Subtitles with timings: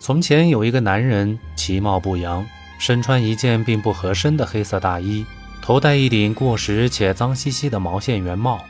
[0.00, 2.44] 从前有一个男人，其貌不扬，
[2.78, 5.26] 身穿一件并不合身的黑色大衣，
[5.60, 8.64] 头戴一顶过时且脏兮兮的毛线圆帽。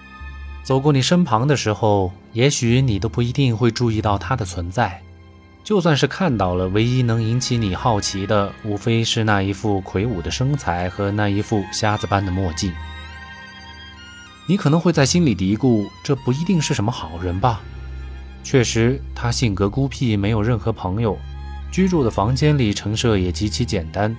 [0.65, 5.01] 走过你身旁的时候，也许你都不一定会注意到他的存在。
[5.63, 12.73] 就算是看到了，唯一能引起你好奇的，无非是那一副魁梧的身材和那一副瞎子般的墨镜。
[14.49, 17.61] 你可能会在心里嘀咕：这不一定是什么好人吧？
[18.43, 21.17] 确实，他性格孤僻，没有任何朋友，
[21.71, 24.17] 居住的房间里陈设也极其简单：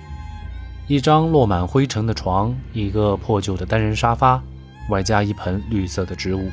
[0.86, 4.42] 一张落满灰尘的床，一个破旧的单人沙发，
[4.88, 6.50] 外加一盆绿色的植物。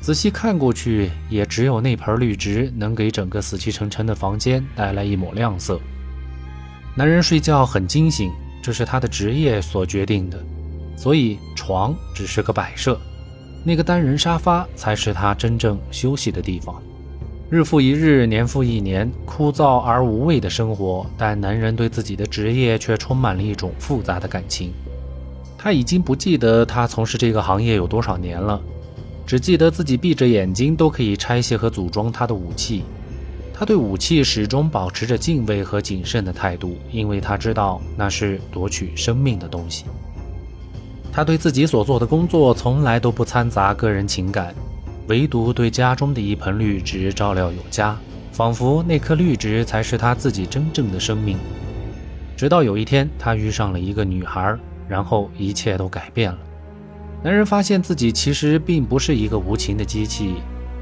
[0.00, 5.78] 仔细看过去，也只有那盆绿植能给整个死气沉沉的房间带来一抹亮色。
[6.94, 8.32] 男人睡觉很惊醒，
[8.62, 10.42] 这是他的职业所决定的，
[10.96, 12.98] 所以床只是个摆设。
[13.62, 16.80] 那个单人沙发才是他真正休息的地方。
[17.50, 24.72] 日复一日，年复一年，枯燥而无味的生活，但男人对自己的职业却充满了一种复杂的感情。
[25.58, 28.58] 他已经不记得他从事这个行业有多少年了，
[29.26, 32.84] 只记得自己闭着眼睛都可以拆卸和组装他的武器。
[33.52, 39.84] 他对武器始终保持着敬畏和谨慎的态度，因为他知道那是夺取生命的东西。
[41.12, 44.54] 他对自己所做的工作从来都不掺杂个人情感，
[45.08, 47.98] 唯独对家中的一盆绿植照料有加，
[48.32, 51.36] 仿佛那颗绿植才是他自己真正的生命。
[52.36, 54.56] 直到有一天，他遇上了一个女孩，
[54.88, 56.38] 然后一切都改变了。
[57.22, 60.36] 男人发现自己其实并不是一个无情的机器，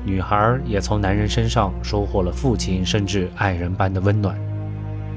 [0.05, 4.39] 女孩也从男人身上收获了父亲甚至爱人般的温暖。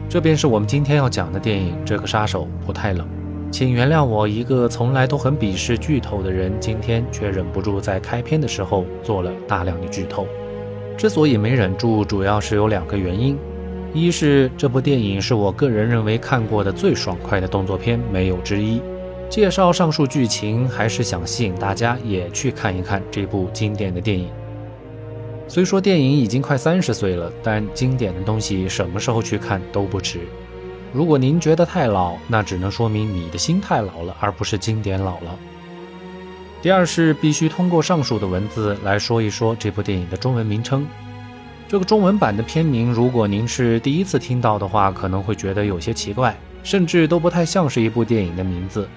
[0.10, 3.06] 这便是我们今天要讲的电影《这个杀手不太冷》。
[3.52, 10.26] 请原谅我，一个从来都很鄙视剧透的人，今天却忍不住在开篇的时候做了大量的剧透。
[10.98, 13.38] 之所以没忍住，主要是有两个原因：
[13.94, 18.82] 一是这部电影是我个人认为看过的最爽快的动作片，没有之一。
[19.30, 24.30] 介绍上述剧情，还是想吸引大家也去看一看这部经典的电影。
[25.50, 30.20] 虽说电影已经快三十岁了，但经典的东西什么时候去看都不迟。
[30.94, 35.38] 如果您觉得太老，那只能说明你的心太老了，而不是经典老了。
[36.62, 40.86] 第二是必须通过上述的文字来说一说这部电影的中文名称。
[41.68, 48.88] 这个中文版的片名，如果您是第一次听到的话，可能会觉得有些奇怪，甚至都不太像是一部电影的名字。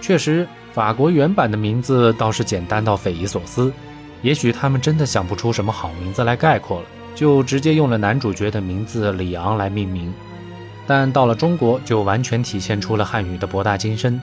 [0.00, 3.72] 确实，法国原版的名字倒是简单到匪夷所思。
[4.20, 10.12] 也许他们真的想不出什么好名字来概括了，就直接用了男主角的名字里昂来命名。
[10.88, 14.18] 但到了中国，就完全体现出了汉语的博大精深。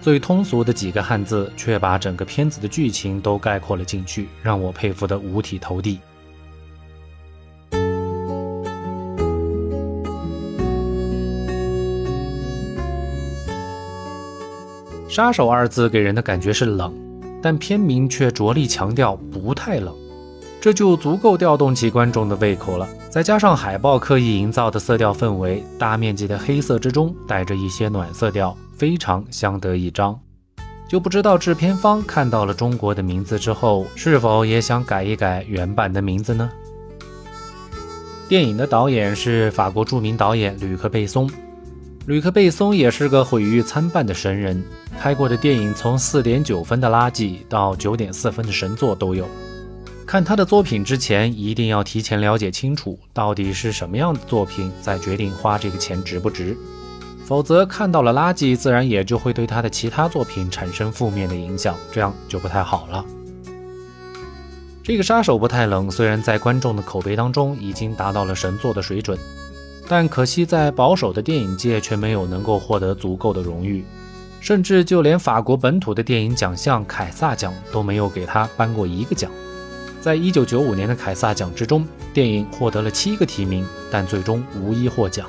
[0.00, 5.98] 最通俗的几个汉字，却把整个片子的剧情都概括了进去，让我佩服得五体投地。
[15.08, 16.94] 杀手二字给人的感觉是冷，
[17.42, 20.05] 但片名却着力强调不太冷。
[20.66, 22.88] 这就足够调动起观众的胃口了。
[23.08, 30.18] 再加上海报刻意营造的色调氛围，大面积的黑色之中带着一些暖色调，非常相得益彰。
[30.88, 36.50] 就不知道制片方看到了中国的名字之后，是否也想改一改原版的名字呢？
[38.28, 41.30] 电影的导演是法国著名导演吕克·贝松。
[42.06, 44.64] 吕克·贝松也是个毁誉参半的神人，
[44.98, 49.24] 拍过的电影从四点九分的垃圾到九点四分的神作都有。
[50.06, 56.56] 看他的作品之前，一定要提前了解清楚到底是什么样的作品，再决定花这个钱值不值。
[57.24, 63.04] 否则看到了垃圾，自然也就会对他的其他作品产生负面的影响，这样就不太好了。
[64.84, 69.18] 这个杀手不太冷，虽然在观众的口碑当中已经达到了神作的水准，
[69.88, 73.84] 但可惜在保守的电影界却没有能够获得足够的荣誉，
[74.38, 79.28] 甚至就连法国本土的电影奖项凯撒奖都没有给他颁过一个奖。
[80.06, 85.26] 在一九九五年的凯撒奖之中，电影获得了七个提名，但最终无一获奖。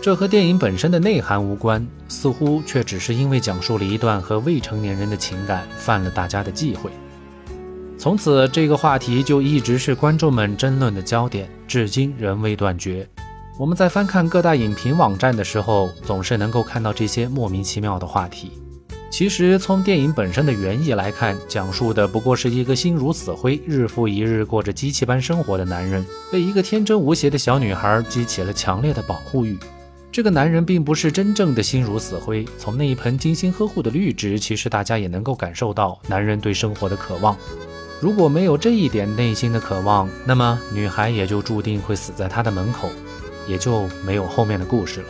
[0.00, 6.90] 这和电影本身的内涵无关，似乎却只是因为讲述了一段和未成年人的情感，犯了大家的忌讳。
[7.98, 13.06] 从此，这个话题就一直是观众们争论的焦点，至今仍未断绝。
[13.58, 18.52] 我们在翻看各大影评网站的时候，总是能够看到这些莫名其妙的话题。
[19.10, 29.58] 其实，从电影本身的原意来看，讲述的不过是一个心如死灰、日复一日过着机器般生活的男人，被一个天真无邪的小女孩激起了强烈的保护欲。
[30.12, 37.36] 这个男人并不是真正的心如死灰，从那一盆精心呵护的绿植，其实大家也能够感受到男人对生活的渴望。
[38.00, 42.90] 如果没有这一点内心的渴望，那么女孩也就注定会死在他的门口。
[43.48, 45.06] 也就没有后面的故事了。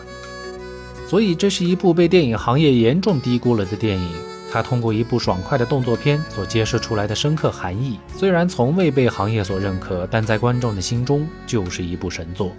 [1.08, 4.12] 所以，这是一部被电影行业严重低估了的电影。
[4.52, 12.52] 它通过一部爽快的动作片所揭示出来的深刻含义，虽然从未被行业所认可，但在观众的心中就是一部神作。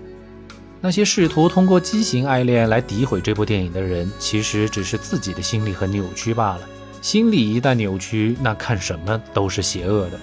[0.82, 6.62] 那些试图通过畸形爱恋来诋毁这部电影的人，其实只是自己的心理很扭曲罢了。
[7.02, 10.20] 心理一旦扭曲，那看什么都是邪恶的。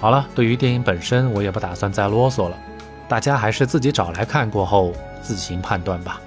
[0.00, 2.56] 好了，对于电影本身，我也不打算再啰嗦了，
[3.08, 4.92] 大家还是自己找来看过后
[5.22, 6.20] 自行判断吧。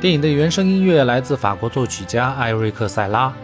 [0.00, 3.34] 电影的原声音乐来自法国作曲家艾瑞克·塞拉。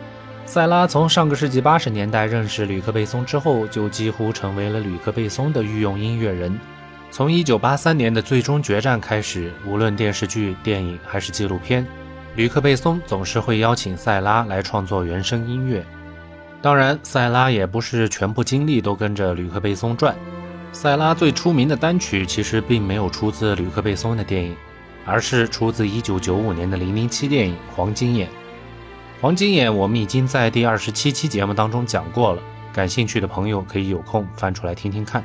[0.46, 6.56] 塞拉从上个世纪八十年代认识吕克·贝松之后，就几乎成为了吕克·贝松的御用音乐人。
[7.10, 11.84] 从1983年的《最终决战》开始，无论电视剧、电影还是纪录片，
[12.36, 15.84] 吕克·贝松总是会邀请塞拉来创作原声音乐。
[16.62, 20.14] 当然，塞拉也不是全部精力都跟着吕克·贝松转。
[20.70, 24.54] 塞拉最出名的单曲其实并没有出自吕克·贝松的电影。
[25.04, 28.28] 而是出自1995年的《零零七》电影《黄金眼》。
[29.20, 32.42] 《黄金眼》我们已经在第二十七期节目当中讲过了，
[32.72, 35.24] 感兴趣的朋友可以有空翻出来听听看。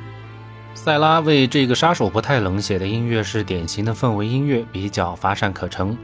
[0.72, 5.98] 塞拉为这个杀手不太冷写的音乐是典型的氛围音乐，比较乏善可陈。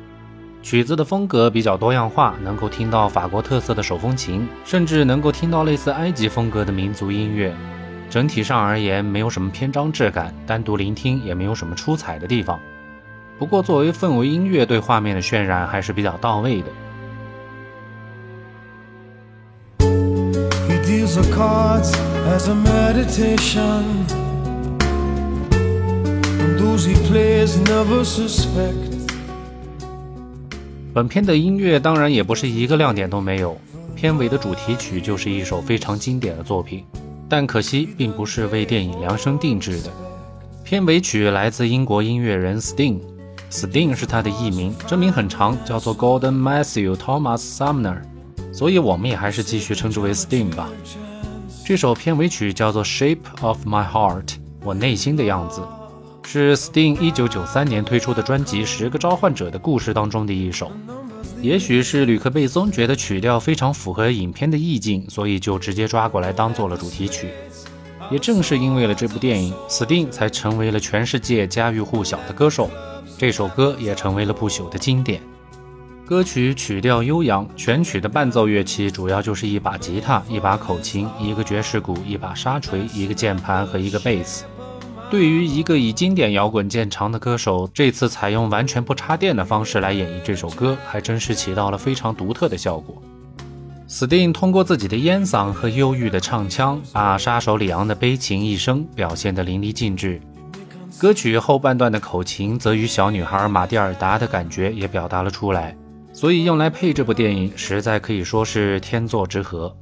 [0.62, 7.54] 曲子的风格比较多样化，能够听到法国特色的手风琴，甚至能够听到类似埃及风格的民族音乐。
[8.10, 12.58] 整体上而言，没有什么篇章质感，单独聆听也没有什么出彩的地方。
[13.38, 16.68] 不过，作为氛围音乐，对画面的渲染还是比较到位的。
[30.94, 33.54] 本片的音乐当然也不是一个亮点都没有，
[33.94, 36.82] 片尾的主题曲就是一首非常经典的作品，
[37.28, 39.90] 但可惜并不是为电影量身定制的。
[40.64, 42.98] 片尾曲来自英国音乐人 Sting。
[43.50, 48.02] Sting 是他的艺名，真名很长，叫做 Gordon Matthew Thomas Sumner，
[48.52, 50.68] 所以我们也还是继续称之为 Sting 吧。
[51.64, 55.62] 这首片尾曲叫做 Shape of My Heart，我内心的样子，
[56.24, 60.70] 是 Sting 1993年推出的专辑《十个召唤者的故事》当中的一首。
[61.40, 67.30] 也许是吕克·贝松觉得曲调非常符合影片的意境，所以就直接抓过来当做了主题曲。
[68.10, 72.70] 也正是因为了这部电影，Sting 才成为了全世界家喻户晓的歌手。
[73.18, 75.20] 这首歌也成为了不朽的经典。
[76.04, 84.44] 歌曲曲调悠扬，全曲的伴奏乐器主要就是一把吉他、一把口琴、一个爵士鼓、一把沙锤、一个键盘和一个贝斯。
[85.10, 93.00] 对于一个以经典摇滚见长的歌手，这次采用完全不插电的方式来演绎这首歌，还真是起到了非常独特的效果。
[93.88, 100.20] s t i n 通过自己的烟嗓和忧郁的唱腔，把杀手里昂的悲情一生表现得淋漓尽致。
[100.98, 105.76] 歌曲后半段的口琴则与小女孩马蒂尔达的感觉也表达了出来，
[106.10, 109.76] 所以用来配这部电影，实在可以说是天作之合。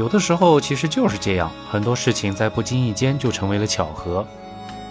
[0.00, 4.26] 有的时候其实就是这样，很多事情在不经意间就成为了巧合。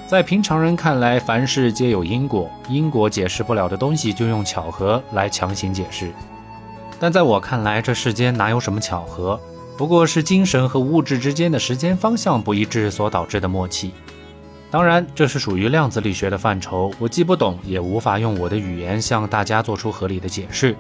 [0.06, 6.12] 在平常人看来，凡事皆有因果，因果解释不了的东西，就用巧合来强行解释。
[7.00, 9.40] 但在我看来，这世间哪有什么巧合？
[9.80, 13.92] 不过是精神和物质之间的时间方向不一致所导致的默契。
[14.70, 20.76] 当然，这是属于量子力学的范畴，我既不懂，也无法用我的语言向大家做出合理的解释。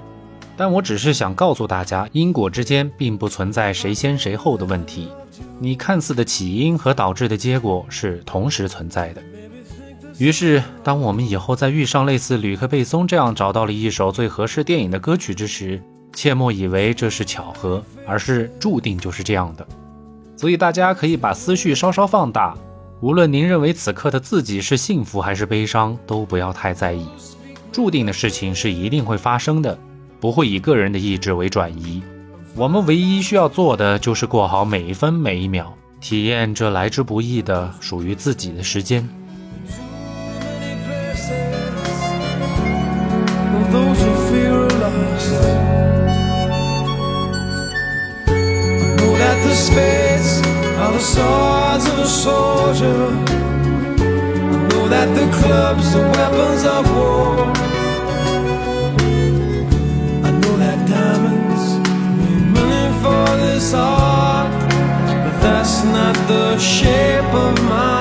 [0.59, 5.07] 但我只是想告诉大家，因果之间并不存在谁先谁后的问题。
[5.57, 9.23] 你看似的起因和导致的结果是同时存在的。
[10.17, 19.65] 于是，当我们以后再遇上类似吕克·贝松这样找到了一首最合适电影的歌曲之时，切莫以为这是巧合，而是注定就是这样的。
[20.35, 22.53] 所以大家可以把思绪稍稍放大，
[22.99, 27.07] 无论您认为此刻的自己是幸福还是悲伤，都不要太在意。
[27.71, 29.79] 注定的事情是一定会发生的，
[30.19, 32.01] 不会以个人的意志为转移。
[32.55, 35.65] 我们唯一需要做的就是过好每一分每一秒，
[36.01, 39.07] 体验这来之不易的属于自己的时间。
[66.59, 67.98] shape of my